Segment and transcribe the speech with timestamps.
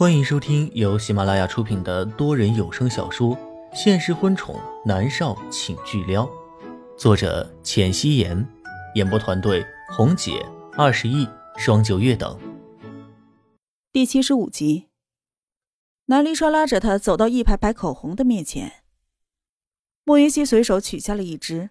[0.00, 3.36] 欢迎收听由喜马拉雅出品的多人有声小说
[3.74, 6.24] 《现实婚宠男少请巨撩》，
[6.96, 8.48] 作者：浅汐颜，
[8.94, 10.42] 演播团队：红姐、
[10.72, 11.28] 二十亿、
[11.58, 12.40] 双九月等。
[13.92, 14.88] 第七十五集，
[16.06, 18.84] 南离川拉着他走到一排排口红的面前，
[20.04, 21.68] 莫云熙随手取下了一支，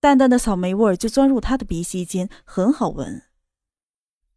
[0.00, 3.22] 淡淡的草莓味儿就钻入他的鼻息间，很好闻。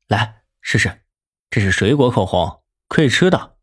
[0.07, 1.01] 来试试，
[1.49, 2.62] 这是水果口红。
[2.93, 3.57] 可以吃的。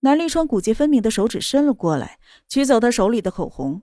[0.00, 2.18] 南立川骨节分明的手指伸了过来，
[2.48, 3.82] 取走他手里的口红。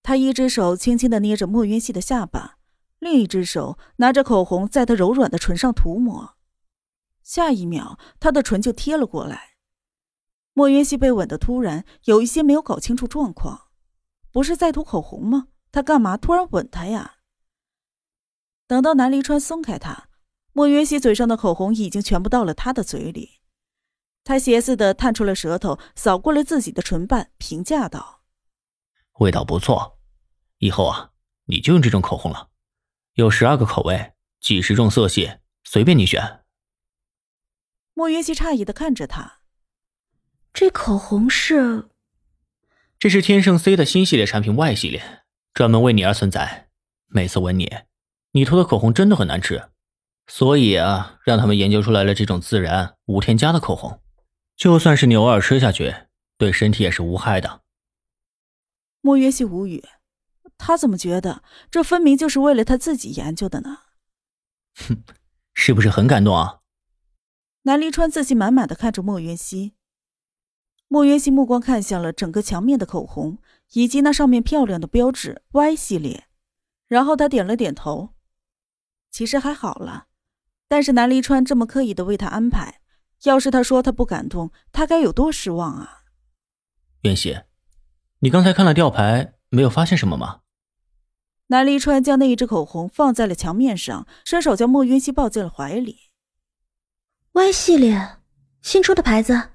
[0.00, 2.58] 他一只手轻轻的捏着莫云熙的下巴，
[3.00, 6.36] 另一只手拿着口红在他柔软的唇上涂抹。
[7.24, 9.56] 下一秒，他的唇就贴了过来。
[10.52, 13.70] 莫云熙被吻的突然，有一些没有搞清楚状况。
[14.30, 15.48] 不是在涂口红吗？
[15.72, 17.16] 他干嘛突然吻他呀？
[18.68, 20.08] 等到南离川松开他，
[20.52, 23.37] 莫云熙嘴上的口红已经全部到了他的嘴里。
[24.24, 28.22] 他斜似的探出了舌头，扫过了自己的唇瓣，评价道
[29.20, 29.98] ：“味道不错，
[30.58, 31.12] 以后啊，
[31.46, 32.50] 你就用这种口红了。
[33.14, 36.40] 有十二个口味，几十种色系，随便你选。”
[37.94, 39.38] 莫云熙诧异的看着他
[40.52, 41.88] ：“这口红是？
[42.98, 45.22] 这是天圣 C 的新系列产品 Y 系列，
[45.54, 46.68] 专门为你而存在。
[47.06, 47.72] 每次吻你，
[48.32, 49.70] 你涂的口红真的很难吃，
[50.26, 54.00] 所以啊，让他们研究出来了这种自然无添加的口红。”
[54.58, 55.94] 就算是你偶尔吃下去，
[56.36, 57.62] 对身体也是无害的。
[59.00, 59.84] 莫约西无语，
[60.58, 63.78] 他怎么觉得这分明就是为了他自己研究的呢？
[64.74, 65.04] 哼，
[65.54, 66.58] 是不是很感动啊？
[67.62, 69.74] 南离川自信满满的看着莫约西，
[70.88, 73.38] 莫约西目光看向了整个墙面的口红
[73.74, 76.26] 以及那上面漂亮的标志 Y 系列，
[76.88, 78.12] 然后他点了点头。
[79.12, 80.08] 其实还好了，
[80.66, 82.80] 但是南离川这么刻意的为他安排。
[83.24, 86.04] 要是他说他不感动，他该有多失望啊！
[87.02, 87.40] 袁熙，
[88.20, 90.42] 你刚才看了吊牌，没有发现什么吗？
[91.48, 96.10] 南离川将那一支口红放在了墙面上，伸手将莫云熙抱进了怀里。
[97.32, 98.18] Y 系列
[98.62, 99.50] 新出的牌子？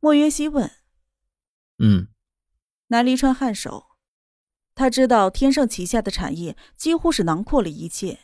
[0.00, 0.70] 莫云熙问。
[1.78, 2.08] 嗯。
[2.88, 3.86] 南离川颔首，
[4.74, 8.20] 他知道天盛旗下的产业几乎是囊括了一切，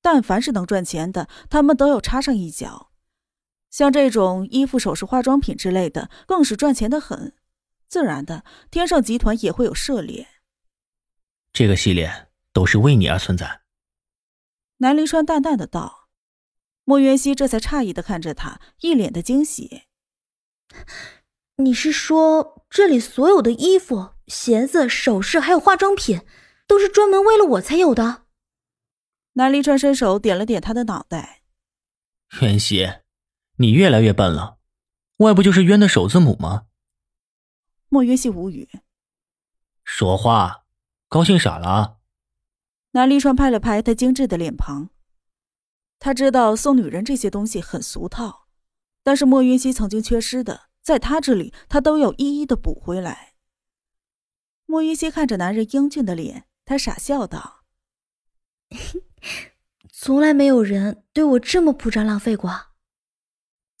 [0.00, 2.89] 但凡是能赚钱的，他们都要插上一脚。
[3.70, 7.34] 像这种衣服、首饰、化妆品之类的，更是赚钱的很。
[7.88, 10.28] 自然的，天盛集团也会有涉猎。
[11.52, 13.62] 这个系列都是为你而存在。
[14.78, 16.08] 南临川淡淡的道。
[16.84, 19.82] 莫元熙这才诧异的看着他，一脸的惊喜。
[21.56, 26.22] 你是说，这里所有的衣服、鞋子、首饰，还有化妆品，
[26.66, 28.24] 都是专门为了我才有的？
[29.34, 31.42] 南临川伸手点了点他的脑袋。
[32.40, 32.88] 元熙。
[33.60, 34.56] 你越来越笨了，
[35.18, 36.64] 外不就是冤的首字母吗？
[37.90, 38.70] 莫约西无语。
[39.84, 40.64] 说话，
[41.08, 41.98] 高兴傻了。
[42.92, 44.88] 南立川拍了拍他精致的脸庞，
[45.98, 48.46] 他知道送女人这些东西很俗套，
[49.02, 53.34] 但是莫云熙曾经缺失的，在他这里，他都要一一的补回来。
[54.64, 57.64] 莫云熙看着男人英俊的脸，他傻笑道
[59.92, 62.68] ：“从来没有人对我这么铺张浪费过。”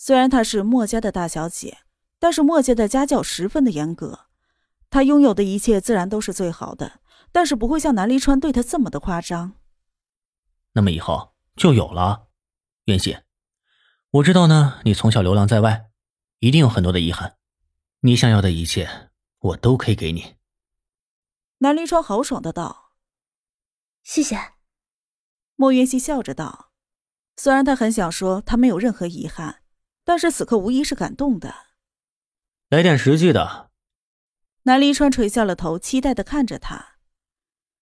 [0.02, 1.80] 虽然她是墨家的大小姐，
[2.18, 4.20] 但是墨家的家教十分的严格，
[4.88, 7.00] 她拥有的一切自然都是最好的，
[7.30, 9.52] 但是不会像南离川对她这么的夸张。
[10.72, 12.28] 那么以后就有了，
[12.86, 13.18] 袁熙，
[14.12, 15.90] 我知道呢，你从小流浪在外，
[16.38, 17.36] 一定有很多的遗憾，
[18.00, 19.10] 你想要的一切
[19.40, 20.36] 我都可以给你。
[21.58, 22.92] 南离川豪爽的道
[24.02, 24.52] ：“谢谢。”
[25.56, 26.70] 莫云熙笑着道
[27.36, 29.59] ：“虽然他很想说他没有任何遗憾。”
[30.10, 31.54] 但是此刻无疑是感动的。
[32.68, 33.70] 来点实际的。
[34.62, 36.96] 南离川垂下了头，期待的看着他。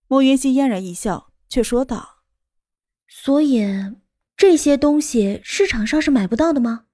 [0.09, 2.25] 莫云熙嫣然一笑，却说道
[3.09, 3.65] ：“所以
[4.37, 6.85] 这些东西市场上是买不到的吗？”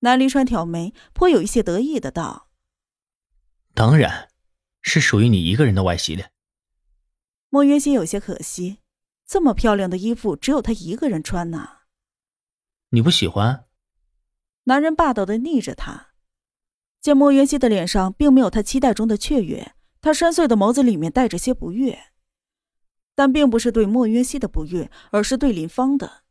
[0.00, 2.48] 南离川挑眉，颇有一些得意的道
[3.74, 4.30] ：“当然，
[4.80, 6.32] 是属于你一个人的外系列。”
[7.52, 8.78] 莫云熙有些可惜，
[9.26, 11.80] 这么漂亮的衣服只有他一个人穿呢。
[12.88, 13.66] 你不喜欢？
[14.64, 16.14] 男人霸道的睨着他，
[17.00, 21.98] 见莫云熙的脸上并没有他期待中的雀跃，他深邃的眸子里面带着些不悦，
[23.14, 26.22] 但并不是对莫云熙的不悦，而是对林芳的，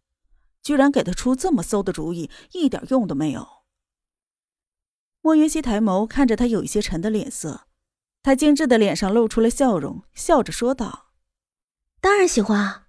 [0.63, 3.47] 居然给他出这么馊的主意，一点用都没有。
[5.21, 7.67] 莫云熙抬眸看着他有一些沉的脸色，
[8.23, 11.11] 他精致的脸上露出了笑容，笑着说道
[12.01, 12.87] ：“当然喜欢啊，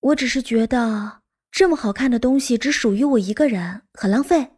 [0.00, 1.19] 我只是觉得。”
[1.50, 4.52] 这么好看的东西只属于我一个人，很浪费。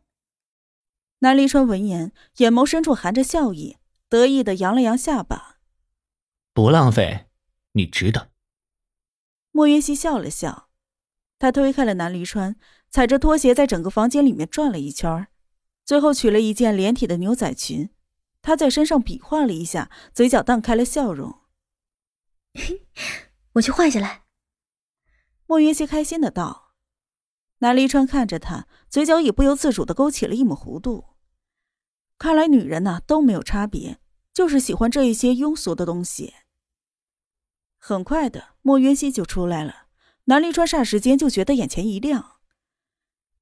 [1.21, 3.79] 南离川闻言，眼眸深处含着笑意，
[4.09, 5.59] 得意的扬了扬下巴
[6.53, 7.27] ：“不浪费，
[7.73, 8.31] 你值得。”
[9.53, 10.69] 莫云熙笑了笑，
[11.39, 12.57] 他推开了南离川，
[12.91, 15.29] 踩着拖鞋在整个房间里面转了一圈，
[15.85, 17.91] 最后取了一件连体的牛仔裙，
[18.43, 21.41] 他在身上比划了一下，嘴角荡开了笑容
[23.55, 24.25] ：“我去换下来。”
[25.47, 26.72] 莫云熙开心的道。
[27.63, 31.05] 南离川看着他，嘴角也不由自主的勾起了一抹弧度。
[32.19, 34.01] 看来女人呐都没有差别，
[34.35, 36.35] 就是喜欢这一些庸俗的东西。
[37.79, 39.87] 很快的，莫渊熙就出来了。
[40.25, 42.39] 南离川霎时间就觉得眼前一亮，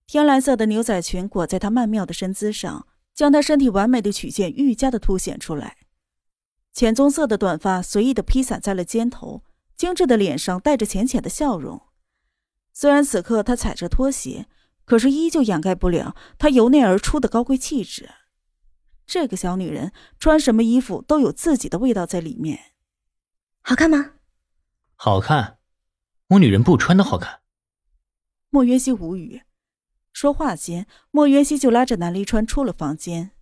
[0.06, 5.78] 天蓝色的牛仔裙裹在她曼妙的身姿上，将她身体完美的曲线愈加的凸显出来。
[6.74, 9.42] 浅棕色的短发随意的披散在了肩头，
[9.78, 11.86] 精致的脸上带着浅浅的笑容。
[12.80, 14.46] 虽然此刻她踩着拖鞋，
[14.86, 18.08] 可是依旧掩盖不了她由内而出的高贵气质。
[19.06, 22.72] 这个小女人穿什么衣服都有自己的味道在里面，
[23.60, 24.12] 好看吗？
[24.96, 25.58] 好看，
[26.28, 27.40] 我女人不穿都好看。
[28.48, 29.42] 莫渊熙无语，
[30.14, 33.32] 说话间，莫渊熙就拉着南离川出了房间，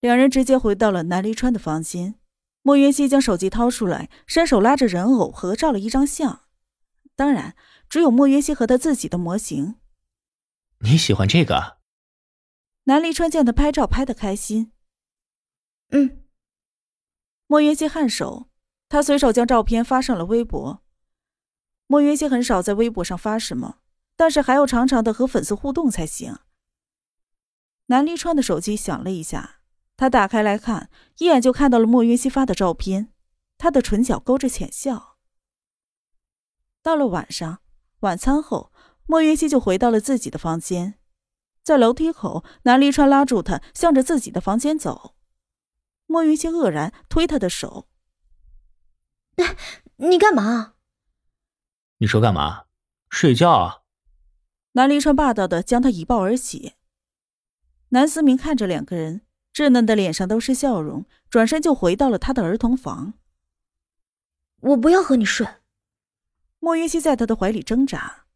[0.00, 2.16] 两人直接回到了南离川的房间。
[2.62, 6.40] 莫渊熙将手机掏出来，伸手拉着人偶合照了一张相，
[7.14, 7.54] 当然
[7.88, 9.76] 只有莫渊熙和他自己的模型。
[10.80, 11.78] 你喜欢这个？
[12.84, 14.72] 南离川见他拍照拍的开心，
[15.90, 16.24] 嗯。
[17.46, 18.48] 莫云熙颔首，
[18.88, 20.82] 他随手将照片发上了微博。
[21.86, 23.78] 莫云熙很少在微博上发什么，
[24.16, 26.38] 但是还要常常的和粉丝互动才行。
[27.86, 29.60] 南离川的手机响了一下，
[29.96, 30.88] 他打开来看，
[31.18, 33.12] 一眼就看到了莫云熙发的照片，
[33.58, 35.11] 他的唇角勾着浅笑。
[36.82, 37.60] 到了晚上，
[38.00, 38.72] 晚餐后，
[39.06, 40.98] 莫云熙就回到了自己的房间。
[41.62, 45.14] 在楼梯口，南离川拉住他，向着自己的房间走。
[46.06, 47.86] 莫云熙愕然，推他的手
[49.96, 50.74] ：“你干嘛
[51.98, 52.64] ？”“你说干嘛？
[53.08, 53.82] 睡觉啊？”
[54.74, 56.74] 南离川霸道的将他一抱而起。
[57.90, 59.22] 南思明看着两个人，
[59.54, 63.14] 稚嫩的脸上都是笑容，转身就回到了他的儿童房。
[64.60, 65.46] “我不要和你睡。”
[66.64, 68.26] 莫云熙在他的怀里挣扎。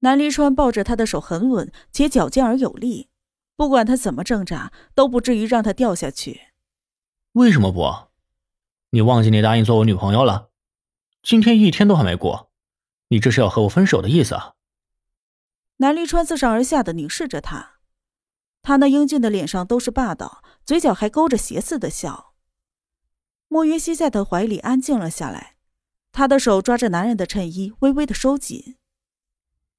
[0.00, 3.10] 南离川抱着他的手很稳且矫健而有力，
[3.54, 6.48] 不管他怎么挣扎，都不至于让他掉下去。
[7.34, 8.08] 为什么不？
[8.90, 10.50] 你忘记你答应做我女朋友了？
[11.22, 12.50] 今天一天都还没过，
[13.10, 14.54] 你这是要和我分手的意思啊？
[15.76, 17.74] 南离川自上而下的凝视着他，
[18.62, 22.34] 他那英俊的脸上都是霸道，嘴角还勾着邪似的笑。
[23.46, 25.57] 莫云熙在他怀里安静了下来，
[26.18, 28.74] 他的手抓着男人的衬衣，微微的收紧。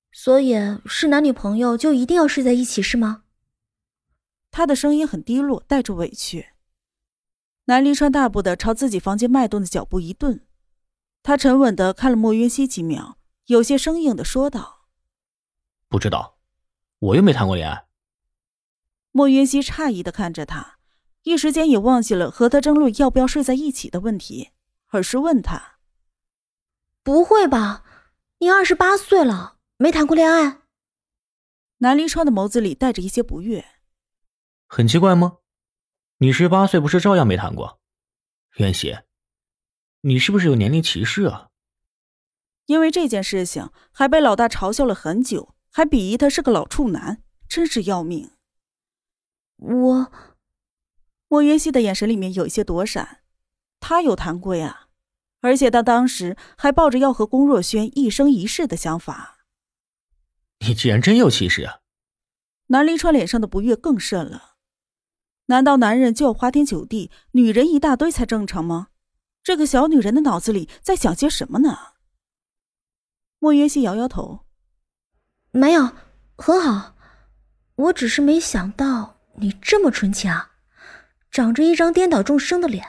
[0.10, 0.56] 所以
[0.86, 3.24] 是男女朋友就一定要睡在一起是吗？
[4.50, 6.52] 他的声音很低落，带着委屈。
[7.66, 10.48] 南离川大步的朝自己房间迈动的脚步一顿，
[11.22, 14.86] 他沉稳的看了莫云熙几秒，有些生硬的说道
[15.90, 16.38] ：“不知道，
[17.00, 17.88] 我又没谈过恋爱。”
[19.12, 20.78] 莫云熙诧异的看着他，
[21.24, 24.52] 一时间也忘记了和他争论要不要睡在一起的问题，
[24.88, 25.79] 而是问他
[27.04, 27.84] ：“不会吧？
[28.40, 30.64] 你二十八岁了。”没谈过恋爱，
[31.78, 33.64] 南离川的眸子里带着一些不悦。
[34.68, 35.38] 很奇怪吗？
[36.18, 37.80] 你十八岁不是照样没谈过？
[38.58, 38.98] 袁熙，
[40.02, 41.48] 你是不是有年龄歧视啊？
[42.66, 48.32] 因为这件事情还被老大嘲笑了很久，还鄙夷他是个老处男，真是要命。
[49.56, 50.12] 我，
[51.30, 53.22] 莫云熙的眼神里面有一些躲闪。
[53.80, 54.89] 他有谈过呀，
[55.42, 59.38] 而且他当时还抱着要和龚若轩一生一世的想法。
[60.60, 61.80] 你竟然真有其事啊！
[62.68, 64.56] 南离川脸上的不悦更甚了。
[65.46, 68.90] 难道男人就要花天酒地，女人一大堆才正常吗？
[69.42, 71.78] 这个小女人的脑子里在想些什么呢？
[73.40, 74.46] 莫云熙摇摇头，
[75.52, 75.94] 没有，
[76.36, 76.96] 很好。
[77.76, 80.52] 我只是没想到你这么纯情啊，
[81.32, 82.86] 长着一张颠倒众生的脸，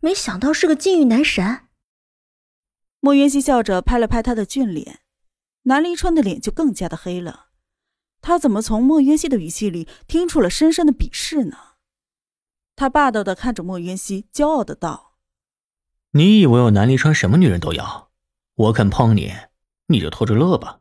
[0.00, 1.65] 没想到是个禁欲男神。
[3.06, 4.98] 莫云熙笑着拍了拍他的俊脸。
[5.62, 7.50] 南离川的脸就更加的黑了，
[8.20, 11.56] 他怎么从莫云熙的语气里听出了深深的鄙视呢？
[12.74, 15.18] 他霸道的看着莫云熙，骄傲的道
[16.18, 18.10] ：“你以为我南离川什么女人都要？
[18.56, 19.32] 我肯碰你，
[19.86, 20.80] 你就偷着乐吧。”“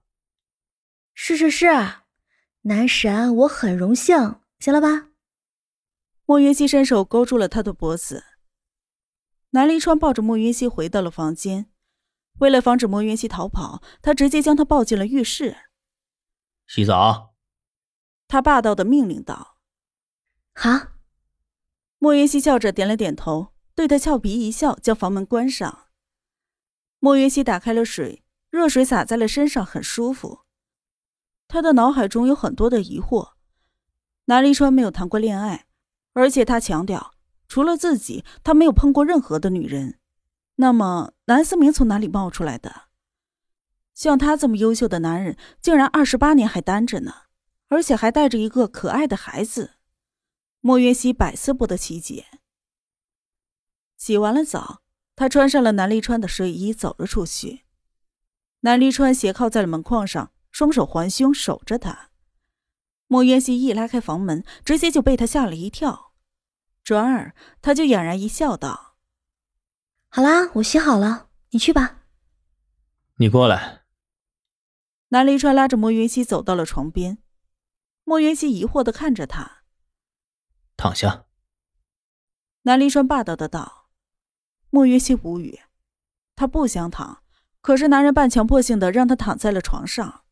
[1.14, 1.68] 是是是，
[2.62, 5.10] 男神，我很荣幸，行了吧？”
[6.26, 8.24] 莫云熙伸手勾住了他的脖子。
[9.52, 11.68] 南离川抱着莫云熙回到了房间。
[12.40, 15.56] 为了防止莫云熙逃跑，他直接将他抱进了浴室。
[16.68, 17.36] 洗澡。
[18.28, 19.58] 他霸道的命令道。
[20.54, 20.94] 好。
[21.98, 25.88] 莫云熙笑着点了点头，对他俏皮一笑，将房门关上。
[27.00, 30.42] 莫云熙打开了水，热水洒在了身上，很舒服。
[31.48, 33.34] 他的脑海中有很多的疑惑：
[34.26, 35.68] 南离川没有谈过恋爱，
[36.14, 37.14] 而且他强调，
[37.48, 40.00] 除了自己，他没有碰过任何的女人。
[40.56, 42.84] 那么，南思明从哪里冒出来的？
[43.94, 47.14] 像他这么优秀的男人，竟然二十八年还单着呢，
[47.70, 49.76] 而且还带着一个可爱的孩子。
[50.62, 52.26] 莫云熙百思不得其解。
[53.98, 54.82] 洗完了澡，
[55.16, 57.64] 他穿上了南离川的睡衣，走了出去。
[58.62, 62.12] 南离川斜靠在了门框上，双手环胸守着他。
[63.08, 66.14] 莫云熙一拉开房门，直接就被他吓了一跳，
[66.84, 68.95] 转而他就俨然一笑，道
[70.16, 72.06] ：“好啦，我洗好了，你去吧。”
[73.20, 73.84] 你过来。
[75.10, 77.18] 南离川拉着莫云熙走到了床边，
[78.06, 79.64] 莫云熙疑惑的看着他。
[80.78, 81.26] 躺下。
[82.62, 83.90] 南离川霸道的道
[84.72, 85.60] ：“莫云熙无语，
[86.38, 87.22] 他不想躺，
[87.60, 90.24] 可是男人半强迫性的让他躺在了床上。”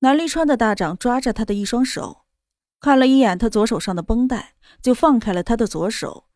[0.00, 2.24] 南离川的大掌抓着他的一双手，
[2.80, 6.30] 看了一眼他左手上的绷带，就放开了他的左手，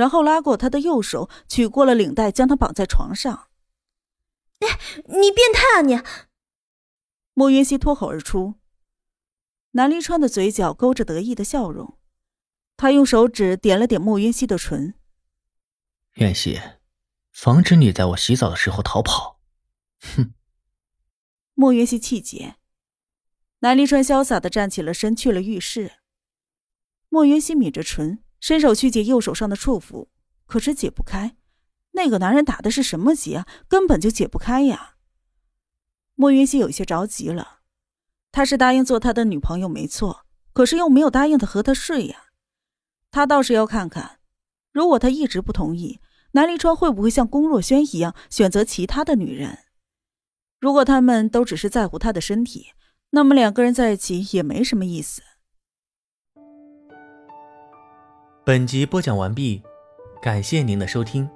[0.00, 3.48] 然后拉过他的右手，取过了领带，将他绑在床上。
[4.60, 6.00] “哎，你变态啊你！”
[7.34, 8.54] 莫云熙脱口而出。
[9.72, 11.98] 南离川的嘴角勾着得意的笑容。
[12.78, 14.94] 他用手指点了点莫云熙的唇。
[16.14, 16.58] 云熙，
[17.30, 19.38] 防止你在我洗澡的时候逃跑。
[20.00, 20.32] 哼！
[21.52, 22.56] 莫云熙气结。
[23.58, 25.96] 南离川潇洒的站起了身，去了浴室。
[27.10, 30.08] 莫云熙抿着唇，伸手去解右手上的束缚，
[30.46, 31.36] 可是解不开。
[31.92, 33.46] 那个男人打的是什么结啊？
[33.68, 34.96] 根本就解不开呀！
[36.14, 37.60] 莫云熙有些着急了。
[38.32, 42.26] 他是答应做他的女朋友没错，可是又没有答应他和他睡呀。
[43.10, 44.20] 他倒是要看看，
[44.72, 46.00] 如果他一直不同意，
[46.32, 49.58] 南离川会不会像龚若轩一样选择其他的女人？
[50.60, 52.68] 如果他们都只是在乎他的身体，
[53.10, 55.22] 那么两个人在一起也没什么意思。
[58.50, 59.62] 本集播讲完毕，
[60.20, 61.30] 感谢您的收听。